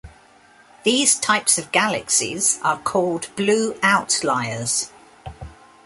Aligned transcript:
These 0.83 1.19
types 1.19 1.59
of 1.59 1.71
galaxies 1.71 2.57
are 2.63 2.79
called 2.79 3.27
"blue 3.35 3.77
outliers". 3.83 4.89